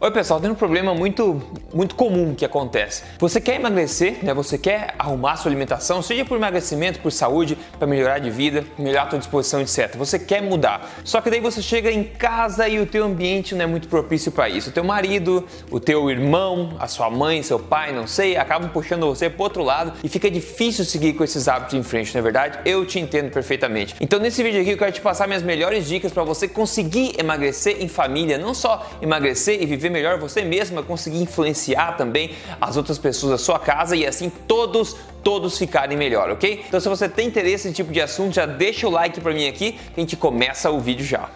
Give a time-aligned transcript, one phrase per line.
[0.00, 1.42] Oi pessoal, tem um problema muito,
[1.74, 3.02] muito comum que acontece.
[3.18, 4.32] Você quer emagrecer, né?
[4.32, 9.08] Você quer arrumar sua alimentação, seja por emagrecimento, por saúde, para melhorar de vida, melhorar
[9.08, 9.96] a sua disposição, etc.
[9.96, 10.88] Você quer mudar.
[11.02, 14.30] Só que daí você chega em casa e o teu ambiente não é muito propício
[14.30, 14.70] para isso.
[14.70, 19.04] O teu marido, o teu irmão, a sua mãe, seu pai, não sei, acabam puxando
[19.04, 22.22] você para outro lado e fica difícil seguir com esses hábitos em frente, não é
[22.22, 22.60] verdade?
[22.64, 23.96] Eu te entendo perfeitamente.
[24.00, 27.82] Então nesse vídeo aqui eu quero te passar minhas melhores dicas para você conseguir emagrecer
[27.82, 32.76] em família, não só emagrecer e viver viver melhor você mesma, conseguir influenciar também as
[32.76, 36.64] outras pessoas da sua casa e assim todos, todos ficarem melhor, ok?
[36.66, 39.48] Então se você tem interesse nesse tipo de assunto, já deixa o like para mim
[39.48, 41.28] aqui que a gente começa o vídeo já.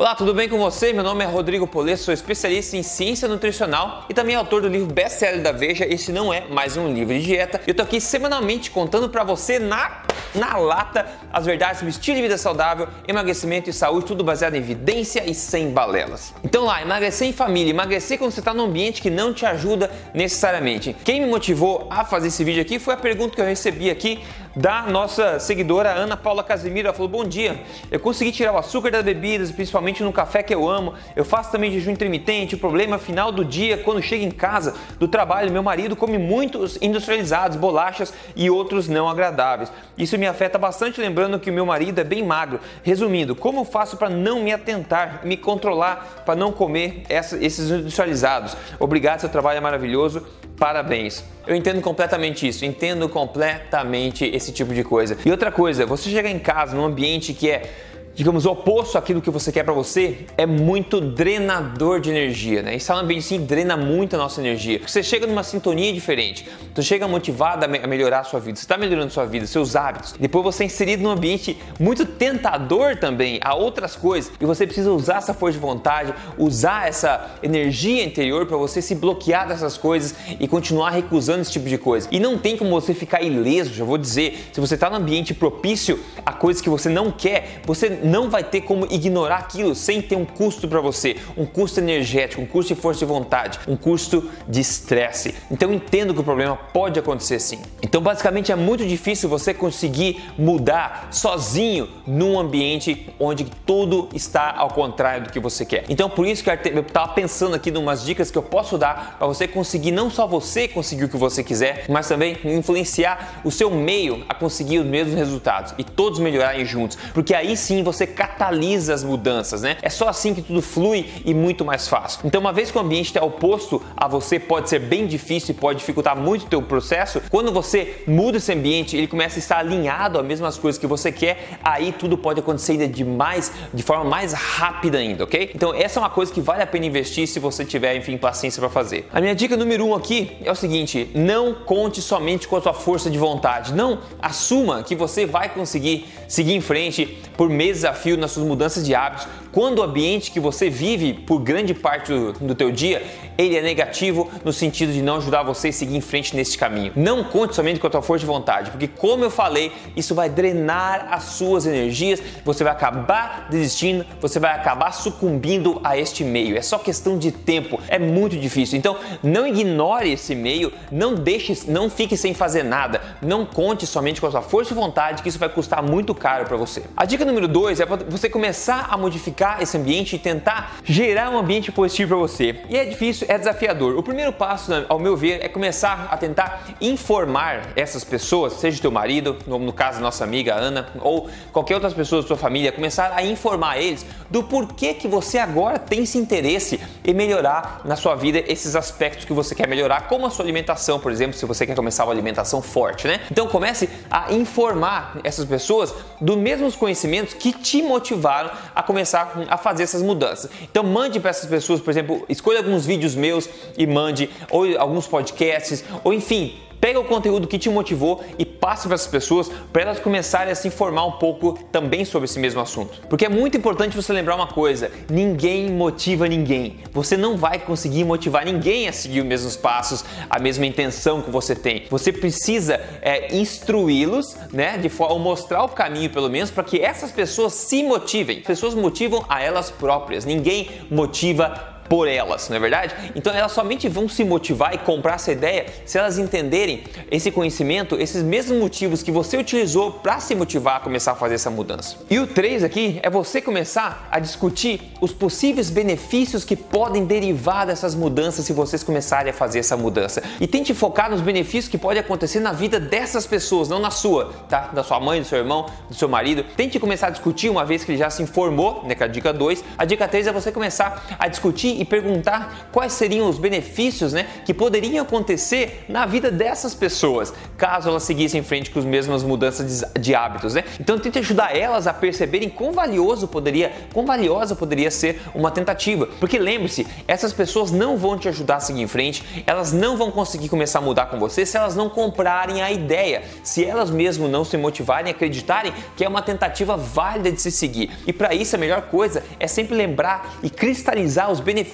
[0.00, 0.92] Olá, tudo bem com você?
[0.92, 4.94] Meu nome é Rodrigo Polesso, sou especialista em ciência nutricional e também autor do livro
[4.94, 5.84] best-seller da Veja.
[5.84, 7.60] Esse não é mais um livro de dieta.
[7.66, 12.22] Eu tô aqui semanalmente contando para você na na lata as verdades sobre estilo de
[12.22, 16.34] vida saudável, emagrecimento e saúde, tudo baseado em evidência e sem balelas.
[16.42, 19.90] Então lá, emagrecer em família, emagrecer quando você está num ambiente que não te ajuda
[20.14, 20.94] necessariamente.
[21.04, 24.20] Quem me motivou a fazer esse vídeo aqui foi a pergunta que eu recebi aqui
[24.58, 26.88] da nossa seguidora Ana Paula Casimiro.
[26.88, 30.54] Ela falou: Bom dia, eu consegui tirar o açúcar das bebidas, principalmente no café que
[30.54, 30.94] eu amo.
[31.14, 32.56] Eu faço também jejum intermitente.
[32.56, 36.18] O problema é final do dia, quando chego em casa do trabalho, meu marido come
[36.18, 39.70] muitos industrializados, bolachas e outros não agradáveis.
[40.08, 42.58] Isso me afeta bastante, lembrando que o meu marido é bem magro.
[42.82, 48.56] Resumindo, como faço para não me atentar, me controlar, para não comer essa, esses industrializados?
[48.80, 50.26] Obrigado, seu trabalho é maravilhoso.
[50.56, 51.22] Parabéns.
[51.46, 55.14] Eu entendo completamente isso, entendo completamente esse tipo de coisa.
[55.26, 57.70] E outra coisa, você chegar em casa num ambiente que é
[58.18, 62.74] digamos, oposto àquilo que você quer para você, é muito drenador de energia, né?
[62.74, 64.80] Estar no ambiente sim drena muito a nossa energia.
[64.84, 68.56] Você chega numa sintonia diferente, você chega motivado a, me a melhorar a sua vida,
[68.56, 70.16] você está melhorando a sua vida, seus hábitos.
[70.18, 74.90] Depois você é inserido num ambiente muito tentador também a outras coisas e você precisa
[74.90, 80.16] usar essa força de vontade, usar essa energia interior para você se bloquear dessas coisas
[80.40, 82.08] e continuar recusando esse tipo de coisa.
[82.10, 85.32] E não tem como você ficar ileso, já vou dizer, se você está num ambiente
[85.32, 90.00] propício a coisas que você não quer, você não vai ter como ignorar aquilo sem
[90.00, 93.76] ter um custo para você, um custo energético, um custo de força de vontade, um
[93.76, 95.34] custo de estresse.
[95.50, 97.60] Então entendo que o problema pode acontecer sim.
[97.82, 104.70] Então basicamente é muito difícil você conseguir mudar sozinho num ambiente onde tudo está ao
[104.70, 105.84] contrário do que você quer.
[105.88, 109.16] Então por isso que eu estava pensando aqui em umas dicas que eu posso dar
[109.18, 113.50] para você conseguir não só você conseguir o que você quiser, mas também influenciar o
[113.50, 117.97] seu meio a conseguir os mesmos resultados e todos melhorarem juntos, porque aí sim você
[117.98, 119.76] você catalisa as mudanças, né?
[119.82, 122.20] É só assim que tudo flui e muito mais fácil.
[122.24, 125.58] Então, uma vez que o ambiente está oposto a você, pode ser bem difícil e
[125.58, 127.20] pode dificultar muito o teu processo.
[127.28, 131.10] Quando você muda esse ambiente, ele começa a estar alinhado às mesmas coisas que você
[131.10, 135.50] quer, aí tudo pode acontecer ainda de mais, de forma mais rápida ainda, ok?
[135.54, 138.60] Então, essa é uma coisa que vale a pena investir se você tiver, enfim, paciência
[138.60, 139.08] para fazer.
[139.12, 142.74] A minha dica número um aqui é o seguinte: não conte somente com a sua
[142.74, 143.74] força de vontade.
[143.74, 148.84] Não assuma que você vai conseguir seguir em frente por meses desafio nas suas mudanças
[148.84, 153.02] de hábitos, quando o ambiente que você vive por grande parte do, do teu dia,
[153.36, 156.92] ele é negativo no sentido de não ajudar você a seguir em frente nesse caminho.
[156.94, 160.28] Não conte somente com a tua força de vontade, porque como eu falei, isso vai
[160.28, 166.56] drenar as suas energias, você vai acabar desistindo, você vai acabar sucumbindo a este meio.
[166.56, 168.78] É só questão de tempo, é muito difícil.
[168.78, 173.00] Então, não ignore esse meio, não deixe, não fique sem fazer nada.
[173.22, 176.44] Não conte somente com a sua força de vontade, que isso vai custar muito caro
[176.44, 176.84] para você.
[176.96, 181.30] A dica número 2 é para você começar a modificar esse ambiente e tentar gerar
[181.30, 182.60] um ambiente positivo para você.
[182.68, 183.96] E é difícil, é desafiador.
[183.96, 188.90] O primeiro passo, ao meu ver, é começar a tentar informar essas pessoas, seja teu
[188.90, 193.22] marido, no caso nossa amiga Ana, ou qualquer outras pessoas da sua família, começar a
[193.22, 198.42] informar eles do porquê que você agora tem esse interesse em melhorar na sua vida
[198.46, 201.74] esses aspectos que você quer melhorar, como a sua alimentação, por exemplo, se você quer
[201.74, 203.20] começar uma alimentação forte, né?
[203.30, 209.56] Então comece a informar essas pessoas dos mesmos conhecimentos que te motivaram a começar a
[209.56, 210.50] fazer essas mudanças.
[210.62, 215.06] Então mande para essas pessoas, por exemplo, escolha alguns vídeos meus e mande, ou alguns
[215.06, 219.82] podcasts, ou enfim, Pega o conteúdo que te motivou e passe para essas pessoas para
[219.82, 223.00] elas começarem a se informar um pouco também sobre esse mesmo assunto.
[223.08, 226.78] Porque é muito importante você lembrar uma coisa: ninguém motiva ninguém.
[226.92, 231.30] Você não vai conseguir motivar ninguém a seguir os mesmos passos, a mesma intenção que
[231.30, 231.84] você tem.
[231.90, 237.10] Você precisa é, instruí-los, né, de forma mostrar o caminho pelo menos para que essas
[237.10, 238.38] pessoas se motivem.
[238.38, 240.24] As pessoas motivam a elas próprias.
[240.24, 242.94] Ninguém motiva por elas, não é verdade?
[243.14, 247.96] Então elas somente vão se motivar e comprar essa ideia se elas entenderem esse conhecimento,
[247.96, 251.96] esses mesmos motivos que você utilizou para se motivar a começar a fazer essa mudança.
[252.10, 257.66] E o 3 aqui é você começar a discutir os possíveis benefícios que podem derivar
[257.66, 260.22] dessas mudanças se vocês começarem a fazer essa mudança.
[260.40, 264.32] E tente focar nos benefícios que podem acontecer na vida dessas pessoas, não na sua,
[264.48, 264.68] tá?
[264.72, 266.44] Da sua mãe, do seu irmão, do seu marido.
[266.56, 269.08] Tente começar a discutir uma vez que ele já se informou, né, que é a
[269.08, 269.64] dica 2.
[269.76, 274.26] A dica 3 é você começar a discutir e perguntar quais seriam os benefícios, né,
[274.44, 279.22] que poderiam acontecer na vida dessas pessoas, caso elas seguissem em frente com as mesmas
[279.22, 280.64] mudanças de hábitos, né?
[280.80, 286.06] Então tente ajudar elas a perceberem quão valioso poderia, quão valiosa poderia ser uma tentativa.
[286.18, 290.10] Porque lembre-se, essas pessoas não vão te ajudar a seguir em frente, elas não vão
[290.10, 294.28] conseguir começar a mudar com você se elas não comprarem a ideia, se elas mesmo
[294.28, 297.90] não se motivarem, acreditarem que é uma tentativa válida de se seguir.
[298.06, 301.67] E para isso a melhor coisa é sempre lembrar e cristalizar os benefícios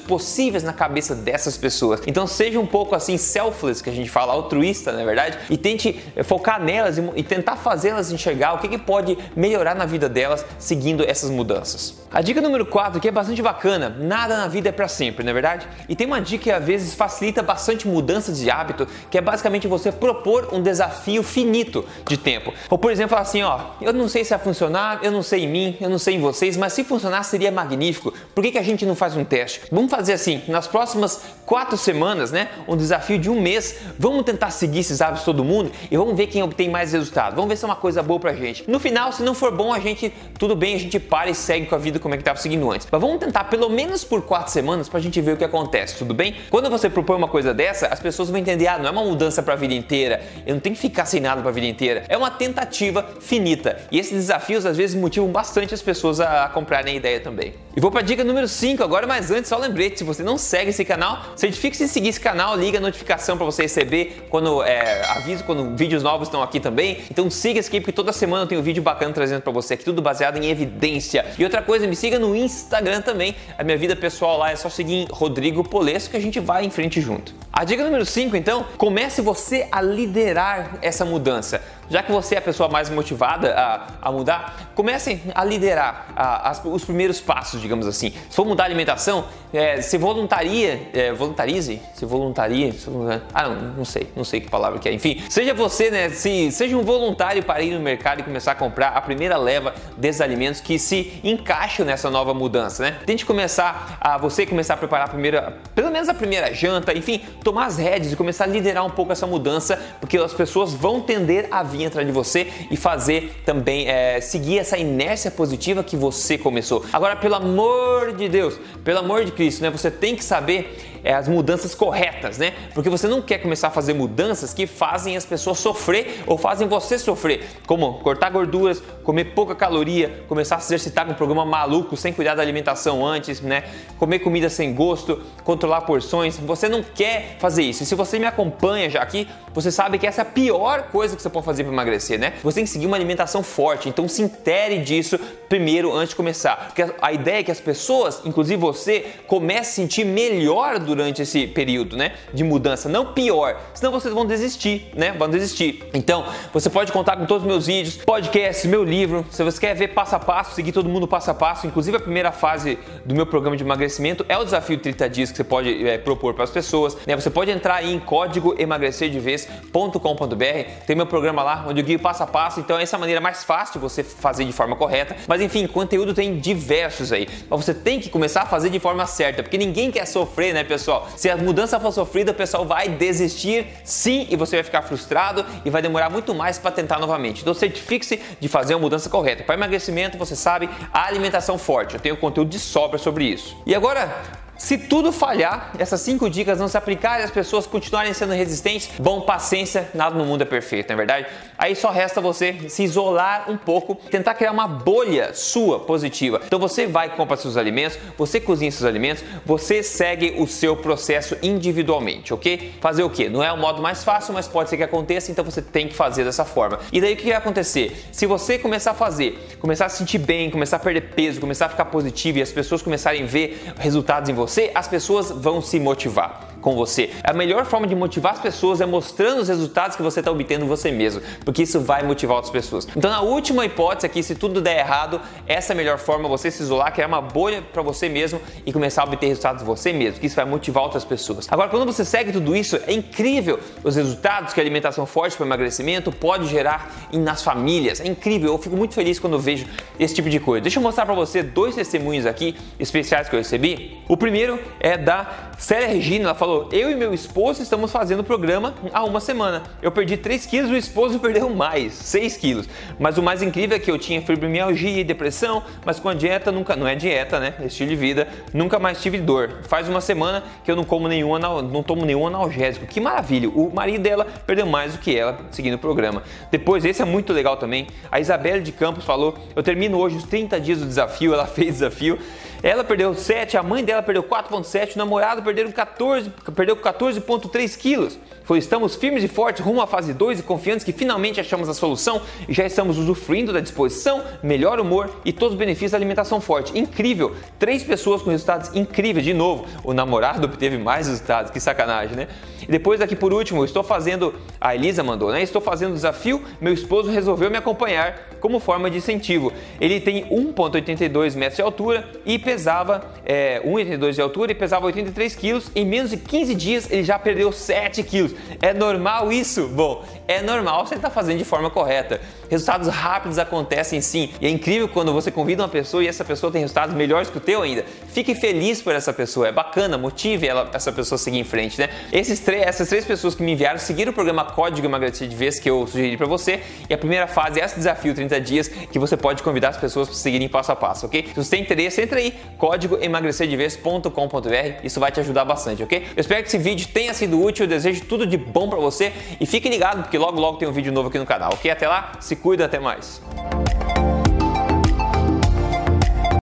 [0.00, 2.00] possíveis na cabeça dessas pessoas.
[2.06, 5.56] Então seja um pouco assim selfless, que a gente fala, altruísta, na é verdade, e
[5.56, 10.44] tente focar nelas e tentar fazê-las enxergar o que, que pode melhorar na vida delas
[10.58, 12.04] seguindo essas mudanças.
[12.12, 15.30] A dica número 4 que é bastante bacana, nada na vida é para sempre, não
[15.30, 15.66] é verdade?
[15.88, 19.66] E tem uma dica que às vezes facilita bastante mudanças de hábito, que é basicamente
[19.66, 22.52] você propor um desafio finito de tempo.
[22.68, 25.48] Ou por exemplo, assim, ó, eu não sei se vai funcionar, eu não sei em
[25.48, 28.12] mim, eu não sei em vocês, mas se funcionar seria magnífico.
[28.34, 29.62] Por que, que a gente não faz um teste?
[29.72, 32.50] Vamos fazer assim, nas próximas quatro semanas, né?
[32.68, 36.28] Um desafio de um mês, vamos tentar seguir esses hábitos todo mundo e vamos ver
[36.28, 37.34] quem obtém mais resultado.
[37.34, 38.62] Vamos ver se é uma coisa boa pra gente.
[38.70, 41.66] No final, se não for bom, a gente, tudo bem, a gente para e segue
[41.66, 42.86] com a vida como é que estava seguindo antes.
[42.88, 46.14] Mas vamos tentar pelo menos por quatro semanas pra gente ver o que acontece, tudo
[46.14, 46.36] bem?
[46.48, 49.42] Quando você propõe uma coisa dessa, as pessoas vão entender, ah, não é uma mudança
[49.42, 52.04] pra vida inteira, eu não tenho que ficar sem nada pra vida inteira.
[52.08, 53.78] É uma tentativa finita.
[53.90, 57.54] E esses desafios às vezes motivam bastante as pessoas a, comprarem a ideia também.
[57.76, 60.70] E vou pra dica número 5 agora, mas antes só lembrete, se você não segue
[60.70, 65.04] esse canal, certifique-se em seguir esse canal, liga a notificação para você receber quando é,
[65.10, 66.98] aviso quando vídeos novos estão aqui também.
[67.10, 69.74] Então siga esse aqui porque toda semana eu tenho um vídeo bacana trazendo para você
[69.74, 71.24] aqui, tudo baseado em evidência.
[71.38, 73.34] E outra coisa, me siga no Instagram também.
[73.58, 76.70] A minha vida pessoal lá é só seguir Rodrigo Polesso que a gente vai em
[76.70, 77.34] frente junto.
[77.52, 81.62] A dica número 5, então, comece você a liderar essa mudança.
[81.88, 86.50] Já que você é a pessoa mais motivada a, a mudar, comece a liderar a,
[86.50, 88.10] as, os primeiros passos, digamos assim.
[88.10, 92.90] Se for mudar a alimentação, é, se voluntaria, é, voluntarize, se voluntaria, se,
[93.32, 94.92] ah não, não sei, não sei que palavra que é.
[94.92, 98.54] Enfim, seja você, né, se, seja um voluntário para ir no mercado e começar a
[98.54, 102.98] comprar a primeira leva desses alimentos que se encaixam nessa nova mudança, né?
[103.06, 107.20] Tente começar a você começar a preparar a primeira, pelo menos a primeira janta, enfim,
[107.44, 111.00] tomar as rédeas e começar a liderar um pouco essa mudança, porque as pessoas vão
[111.00, 115.96] tender a vir atrás de você e fazer também é, seguir essa inércia positiva que
[115.96, 116.84] você começou.
[116.92, 119.70] Agora, pelo amor de Deus, pelo amor de Cristo, né?
[119.70, 122.54] Você tem que saber é, as mudanças corretas, né?
[122.72, 126.66] Porque você não quer começar a fazer mudanças que fazem as pessoas sofrer ou fazem
[126.66, 131.44] você sofrer, como cortar gorduras, comer pouca caloria, começar a se exercitar com um programa
[131.44, 133.64] maluco sem cuidar da alimentação antes, né?
[133.98, 136.38] Comer comida sem gosto, controlar porções.
[136.38, 137.82] Você não quer fazer isso.
[137.82, 141.14] E se você me acompanha já aqui, você sabe que essa é a pior coisa
[141.14, 142.32] que você pode fazer para emagrecer, né?
[142.42, 143.88] Você tem que seguir uma alimentação forte.
[143.88, 145.18] Então se intere disso
[145.48, 146.68] primeiro antes de começar.
[146.68, 150.93] Porque a ideia é que as pessoas, inclusive você, comece a se sentir melhor durante
[150.94, 155.84] durante esse período, né, de mudança, não pior, senão vocês vão desistir, né, vão desistir.
[155.92, 159.74] Então, você pode contar com todos os meus vídeos, podcasts, meu livro, se você quer
[159.74, 163.14] ver passo a passo, seguir todo mundo passo a passo, inclusive a primeira fase do
[163.14, 166.44] meu programa de emagrecimento é o desafio 30 dias que você pode é, propor para
[166.44, 171.84] as pessoas, né, você pode entrar em código emagrecerdevez.com.br, tem meu programa lá onde eu
[171.84, 174.52] guio passo a passo, então essa é a maneira mais fácil de você fazer de
[174.52, 178.70] forma correta, mas enfim, conteúdo tem diversos aí, mas você tem que começar a fazer
[178.70, 180.83] de forma certa, porque ninguém quer sofrer, né, pessoal?
[180.84, 181.08] Pessoal.
[181.16, 185.44] Se a mudança for sofrida, o pessoal vai desistir sim e você vai ficar frustrado
[185.64, 187.40] e vai demorar muito mais para tentar novamente.
[187.40, 189.42] Então certifique-se de fazer uma mudança correta.
[189.42, 191.94] Para emagrecimento, você sabe, a alimentação forte.
[191.94, 193.56] Eu tenho conteúdo de sobra sobre isso.
[193.64, 198.12] E agora, se tudo falhar, essas cinco dicas não se aplicarem e as pessoas continuarem
[198.14, 201.26] sendo resistentes, bom, paciência, nada no mundo é perfeito, não é verdade?
[201.58, 206.40] Aí só resta você se isolar um pouco, tentar criar uma bolha sua positiva.
[206.46, 211.36] Então você vai comprar seus alimentos, você cozinha seus alimentos, você segue o seu processo
[211.42, 212.74] individualmente, ok?
[212.80, 213.28] Fazer o que?
[213.28, 215.94] Não é o modo mais fácil, mas pode ser que aconteça, então você tem que
[215.94, 216.78] fazer dessa forma.
[216.92, 218.06] E daí o que vai acontecer?
[218.12, 221.66] Se você começar a fazer, começar a se sentir bem, começar a perder peso, começar
[221.66, 225.30] a ficar positivo e as pessoas começarem a ver resultados em você, você, as pessoas
[225.30, 226.53] vão se motivar.
[226.64, 227.10] Com você.
[227.22, 230.64] A melhor forma de motivar as pessoas é mostrando os resultados que você está obtendo
[230.64, 232.88] você mesmo, porque isso vai motivar outras pessoas.
[232.96, 236.50] Então, na última hipótese aqui, se tudo der errado, essa é a melhor forma você
[236.50, 240.18] se isolar, criar uma bolha para você mesmo e começar a obter resultados você mesmo,
[240.18, 241.46] que isso vai motivar outras pessoas.
[241.50, 245.44] Agora, quando você segue tudo isso, é incrível os resultados que a alimentação forte para
[245.44, 248.00] emagrecimento pode gerar nas famílias.
[248.00, 249.66] É incrível, eu fico muito feliz quando vejo
[250.00, 250.62] esse tipo de coisa.
[250.62, 253.98] Deixa eu mostrar para você dois testemunhos aqui especiais que eu recebi.
[254.08, 258.24] O primeiro é da Célia Regina, ela falou: Eu e meu esposo estamos fazendo o
[258.24, 259.62] programa há uma semana.
[259.82, 262.68] Eu perdi 3 quilos, o esposo perdeu mais, 6 quilos.
[262.98, 266.52] Mas o mais incrível é que eu tinha fibromialgia e depressão, mas com a dieta
[266.52, 267.54] nunca, não é dieta, né?
[267.64, 269.58] Estilo de vida, nunca mais tive dor.
[269.68, 272.86] Faz uma semana que eu não como nenhum, não tomo nenhum analgésico.
[272.86, 273.48] Que maravilha!
[273.48, 276.22] O marido dela perdeu mais do que ela seguindo o programa.
[276.50, 277.86] Depois, esse é muito legal também.
[278.10, 281.74] A Isabelle de Campos falou: Eu termino hoje os 30 dias do desafio, ela fez
[281.74, 282.18] desafio.
[282.64, 288.18] Ela perdeu 7, a mãe dela perdeu 4,7, o namorado perdeu 14, perdeu 14,3 quilos.
[288.42, 291.74] Foi, estamos firmes e fortes rumo à fase 2 e confiantes que finalmente achamos a
[291.74, 296.40] solução e já estamos usufruindo da disposição, melhor humor e todos os benefícios da alimentação
[296.40, 296.78] forte.
[296.78, 297.36] Incrível!
[297.58, 299.26] Três pessoas com resultados incríveis.
[299.26, 302.28] De novo, o namorado obteve mais resultados, que sacanagem, né?
[302.62, 305.42] E depois aqui por último, estou fazendo, a Elisa mandou, né?
[305.42, 309.52] Estou fazendo o desafio, meu esposo resolveu me acompanhar como forma de incentivo.
[309.80, 315.34] Ele tem 1,82 metros de altura e pesava é, 1,82 de altura e pesava 83
[315.34, 315.70] quilos.
[315.74, 318.32] Em menos de 15 dias ele já perdeu 7 quilos.
[318.62, 319.66] É normal isso?
[319.68, 322.20] Bom, é normal se ele está fazendo de forma correta.
[322.50, 324.30] Resultados rápidos acontecem sim.
[324.40, 327.38] E é incrível quando você convida uma pessoa e essa pessoa tem resultados melhores que
[327.38, 327.84] o teu ainda.
[328.08, 331.78] Fique feliz por essa pessoa, é bacana, motive ela, essa pessoa a seguir em frente,
[331.78, 331.88] né?
[332.12, 335.58] Esses três, essas três pessoas que me enviaram seguiram o programa Código Emagrecer de Vez
[335.58, 336.60] que eu sugeri para você.
[336.88, 340.08] E a primeira fase é esse desafio 30 dias que você pode convidar as pessoas
[340.08, 341.26] para seguirem passo a passo, ok?
[341.28, 344.84] Se você tem interesse, entra aí, código emagrecerdevez.com.br.
[344.84, 346.06] Isso vai te ajudar bastante, ok?
[346.16, 349.12] Eu espero que esse vídeo tenha sido útil, eu desejo tudo de bom para você
[349.40, 351.70] e fique ligado porque logo logo tem um vídeo novo aqui no canal, ok?
[351.70, 353.22] Até lá, se cuida, até mais.